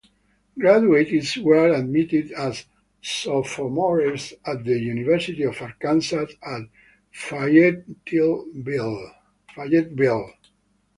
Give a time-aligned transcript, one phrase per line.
[0.57, 2.65] Graduates were admitted as
[3.03, 6.61] sophomores at the University of Arkansas at
[7.11, 9.13] Fayetteville.